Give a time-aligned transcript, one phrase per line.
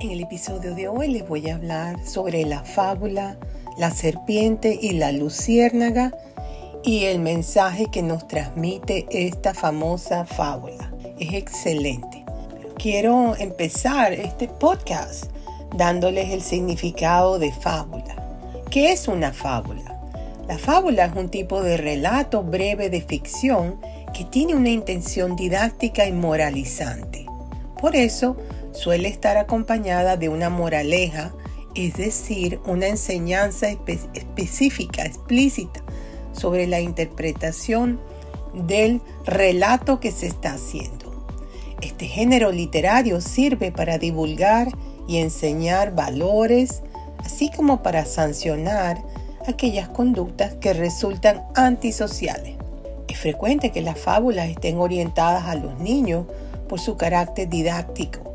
[0.00, 3.36] En el episodio de hoy les voy a hablar sobre la fábula
[3.76, 6.16] La serpiente y la luciérnaga
[6.82, 10.90] y el mensaje que nos transmite esta famosa fábula.
[11.18, 12.24] Es excelente.
[12.78, 15.26] Quiero empezar este podcast
[15.76, 18.40] dándoles el significado de fábula.
[18.70, 20.00] ¿Qué es una fábula?
[20.48, 23.78] La fábula es un tipo de relato breve de ficción
[24.14, 27.26] que tiene una intención didáctica y moralizante.
[27.78, 28.36] Por eso,
[28.72, 31.32] suele estar acompañada de una moraleja,
[31.74, 35.82] es decir, una enseñanza específica, explícita,
[36.32, 38.00] sobre la interpretación
[38.54, 41.26] del relato que se está haciendo.
[41.80, 44.68] Este género literario sirve para divulgar
[45.08, 46.82] y enseñar valores,
[47.18, 49.02] así como para sancionar
[49.46, 52.56] aquellas conductas que resultan antisociales.
[53.08, 56.26] Es frecuente que las fábulas estén orientadas a los niños
[56.68, 58.29] por su carácter didáctico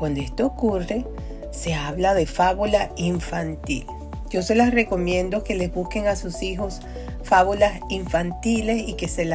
[0.00, 1.04] cuando esto ocurre,
[1.52, 3.84] se habla de fábula infantil.
[4.30, 6.80] Yo se las recomiendo que les busquen a sus hijos
[7.22, 9.30] fábulas infantiles y que se,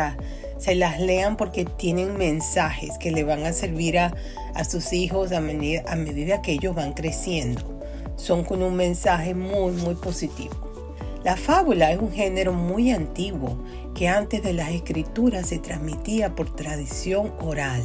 [0.58, 4.12] se las lean porque tienen mensajes que le van a servir a,
[4.68, 7.62] sus hijos a medida, a medida que ellos van creciendo.
[8.16, 10.56] Son con un mensaje muy, muy positivo.
[11.24, 13.60] La fábula es un género muy antiguo
[13.94, 17.84] que antes de las escrituras se transmitía por tradición oral,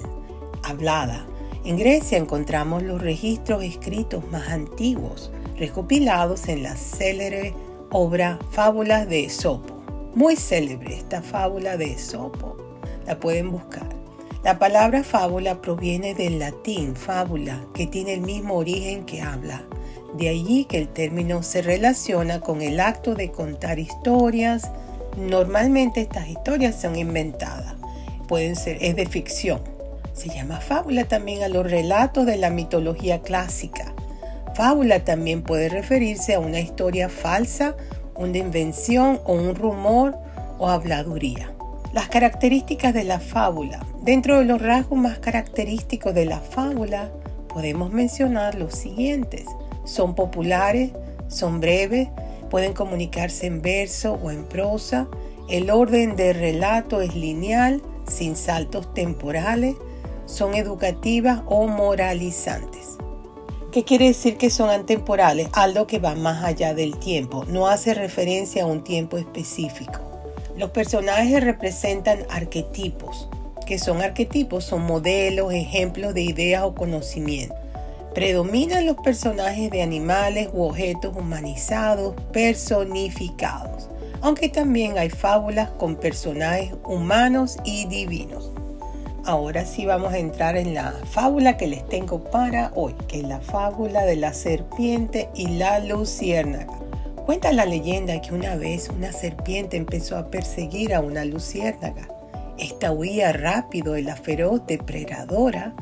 [0.62, 1.26] hablada
[1.64, 7.54] en Grecia encontramos los registros escritos más antiguos, recopilados en la célebre
[7.90, 9.74] obra Fábulas de Esopo.
[10.14, 12.56] Muy célebre esta fábula de Esopo.
[13.06, 13.86] La pueden buscar.
[14.42, 19.62] La palabra fábula proviene del latín fábula, que tiene el mismo origen que habla.
[20.16, 24.70] De allí que el término se relaciona con el acto de contar historias.
[25.18, 27.74] Normalmente estas historias son inventadas.
[28.28, 29.60] Pueden ser, es de ficción
[30.20, 33.94] se llama fábula también a los relatos de la mitología clásica.
[34.54, 37.74] Fábula también puede referirse a una historia falsa,
[38.14, 40.18] una invención o un rumor
[40.58, 41.54] o habladuría.
[41.94, 43.80] Las características de la fábula.
[44.02, 47.10] Dentro de los rasgos más característicos de la fábula
[47.48, 49.46] podemos mencionar los siguientes.
[49.86, 50.90] Son populares,
[51.28, 52.08] son breves,
[52.50, 55.08] pueden comunicarse en verso o en prosa.
[55.48, 59.76] El orden de relato es lineal, sin saltos temporales
[60.30, 62.96] son educativas o moralizantes.
[63.72, 65.48] ¿Qué quiere decir que son atemporales?
[65.52, 70.00] Algo que va más allá del tiempo, no hace referencia a un tiempo específico.
[70.56, 73.28] Los personajes representan arquetipos.
[73.66, 74.64] ¿Qué son arquetipos?
[74.64, 77.56] Son modelos, ejemplos de ideas o conocimientos.
[78.14, 83.88] Predominan los personajes de animales u objetos humanizados, personificados,
[84.20, 88.49] aunque también hay fábulas con personajes humanos y divinos.
[89.30, 93.22] Ahora sí vamos a entrar en la fábula que les tengo para hoy, que es
[93.22, 96.76] la fábula de la serpiente y la luciérnaga.
[97.26, 102.08] Cuenta la leyenda que una vez una serpiente empezó a perseguir a una luciérnaga.
[102.58, 105.76] Esta huía rápido de la feroz depredadora,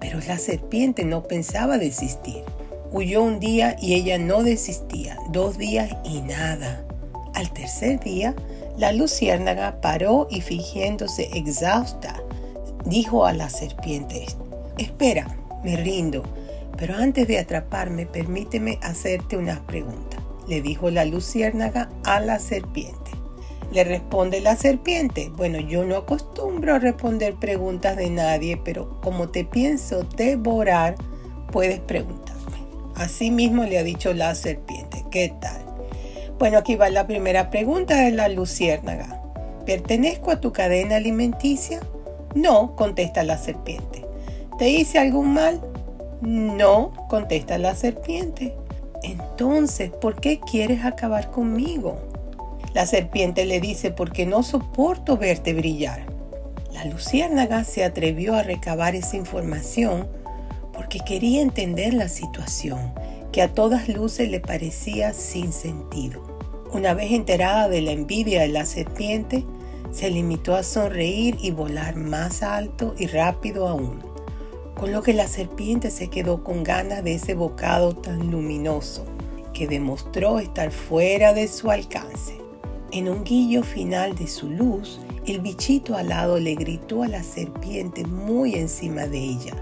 [0.00, 2.42] pero la serpiente no pensaba desistir.
[2.90, 6.86] Huyó un día y ella no desistía, dos días y nada.
[7.34, 8.34] Al tercer día,
[8.78, 12.23] la luciérnaga paró y fingiéndose exhausta,
[12.84, 14.26] dijo a la serpiente,
[14.78, 16.22] espera, me rindo,
[16.76, 23.10] pero antes de atraparme permíteme hacerte unas preguntas, le dijo la luciérnaga a la serpiente.
[23.72, 29.30] Le responde la serpiente, bueno, yo no acostumbro a responder preguntas de nadie, pero como
[29.30, 30.94] te pienso devorar,
[31.50, 32.34] puedes preguntarme.
[32.94, 35.64] Así mismo le ha dicho la serpiente, ¿qué tal?
[36.38, 39.22] Bueno, aquí va la primera pregunta de la luciérnaga.
[39.66, 41.80] ¿Pertenezco a tu cadena alimenticia?
[42.34, 44.04] No, contesta la serpiente.
[44.58, 45.60] ¿Te hice algún mal?
[46.20, 48.54] No, contesta la serpiente.
[49.02, 51.96] Entonces, ¿por qué quieres acabar conmigo?
[52.72, 56.06] La serpiente le dice, porque no soporto verte brillar.
[56.72, 60.08] La luciérnaga se atrevió a recabar esa información
[60.72, 62.92] porque quería entender la situación,
[63.30, 66.22] que a todas luces le parecía sin sentido.
[66.72, 69.44] Una vez enterada de la envidia de la serpiente,
[69.94, 74.00] se limitó a sonreír y volar más alto y rápido aún,
[74.74, 79.04] con lo que la serpiente se quedó con ganas de ese bocado tan luminoso
[79.52, 82.38] que demostró estar fuera de su alcance.
[82.90, 88.04] En un guillo final de su luz, el bichito alado le gritó a la serpiente
[88.04, 89.54] muy encima de ella.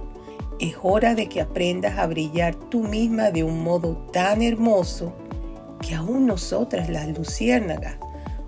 [0.59, 5.13] Es hora de que aprendas a brillar tú misma de un modo tan hermoso
[5.87, 8.02] que aún nosotras las luciérnagas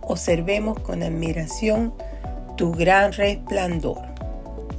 [0.06, 1.92] observemos con admiración
[2.56, 3.98] tu gran resplandor.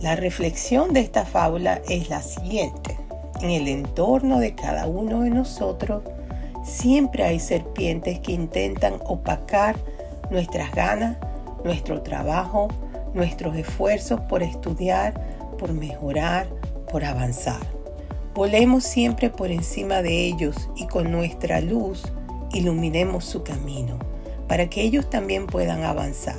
[0.01, 2.97] La reflexión de esta fábula es la siguiente.
[3.41, 6.03] en el entorno de cada uno de nosotros
[6.63, 9.75] siempre hay serpientes que intentan opacar
[10.31, 11.17] nuestras ganas,
[11.65, 12.69] nuestro trabajo,
[13.13, 15.13] nuestros esfuerzos por estudiar,
[15.59, 16.47] por mejorar,
[16.89, 17.61] por avanzar.
[18.33, 22.03] Volemos siempre por encima de ellos y con nuestra luz
[22.53, 23.99] iluminemos su camino
[24.47, 26.35] para que ellos también puedan avanzar.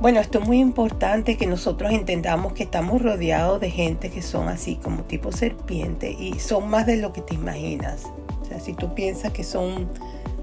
[0.00, 4.48] Bueno, esto es muy importante que nosotros entendamos que estamos rodeados de gente que son
[4.48, 8.06] así como tipo serpiente y son más de lo que te imaginas.
[8.40, 9.88] O sea, si tú piensas que son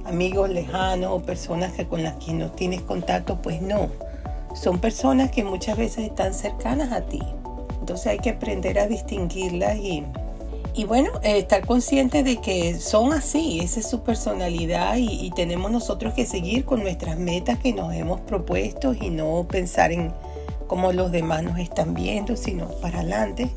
[0.06, 3.90] amigos lejanos o personas que con las que no tienes contacto, pues no.
[4.56, 7.22] Son personas que muchas veces están cercanas a ti.
[7.80, 10.06] Entonces hay que aprender a distinguirlas y
[10.80, 15.70] y bueno, eh, estar consciente de que son así, esa es su personalidad y, tenemos
[15.72, 20.14] nosotros que seguir con nuestras metas que nos hemos propuesto y no pensar en
[20.68, 23.50] cómo los demás nos están viendo, sino para adelante.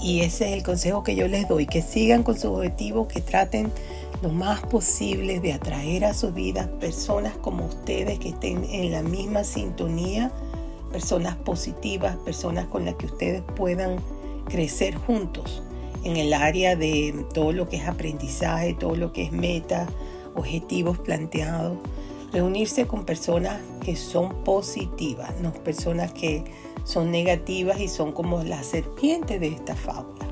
[0.00, 3.20] Y ese es el consejo que yo les doy, que sigan con sus objetivos, que
[3.20, 3.70] traten
[4.20, 9.02] lo más posible de atraer a su vida personas como ustedes que estén en la
[9.02, 10.32] misma sintonía,
[10.90, 14.00] personas positivas, personas con las que ustedes puedan
[14.48, 15.62] crecer juntos
[16.08, 19.86] en el área de todo lo que es aprendizaje, todo lo que es meta,
[20.34, 21.76] objetivos planteados.
[22.32, 26.44] Reunirse con personas que son positivas, no personas que
[26.84, 30.26] son negativas y son como la serpiente de esta fábula.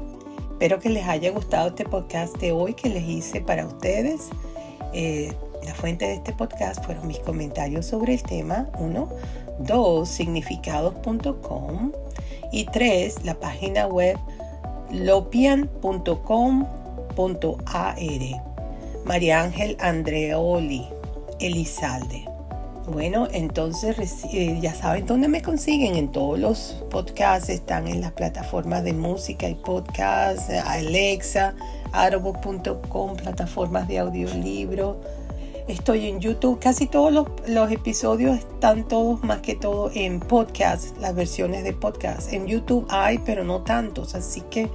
[0.50, 4.30] Espero que les haya gustado este podcast de hoy que les hice para ustedes.
[4.94, 5.32] Eh,
[5.64, 8.70] la fuente de este podcast fueron mis comentarios sobre el tema.
[8.78, 9.08] Uno,
[9.58, 11.92] dos, significados.com
[12.52, 14.16] y tres, la página web
[14.90, 16.26] lopian.com.ar
[19.04, 20.86] María Ángel Andreoli
[21.40, 22.24] Elizalde.
[22.88, 25.96] Bueno, entonces eh, ya saben dónde me consiguen.
[25.96, 31.54] En todos los podcasts están en las plataformas de música y podcast, Alexa,
[31.92, 35.00] audible.com, plataformas de audiolibro
[35.68, 36.60] Estoy en YouTube.
[36.60, 42.32] Casi todos los, episodios están todos más que todo en podcast, las versiones de podcast.
[42.32, 44.14] En YouTube hay, pero no tantos.
[44.14, 44.68] Así que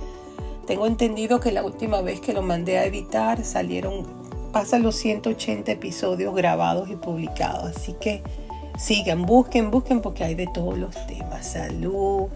[0.68, 4.06] tengo entendido que la última vez que lo mandé a editar salieron,
[4.52, 7.78] pasan los 180 episodios grabados y publicados.
[7.78, 8.22] Así que
[8.78, 11.48] sigan, busquen, busquen porque hay de todos los temas.
[11.48, 12.28] Salud,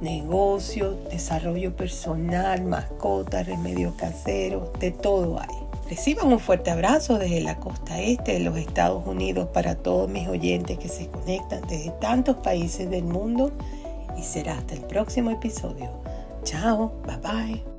[0.00, 5.65] negocio, desarrollo personal, mascotas, remedios caseros, de todo hay.
[5.88, 10.26] Reciban un fuerte abrazo desde la costa este de los Estados Unidos para todos mis
[10.26, 13.52] oyentes que se conectan desde tantos países del mundo
[14.18, 15.90] y será hasta el próximo episodio.
[16.42, 17.75] Chao, bye bye.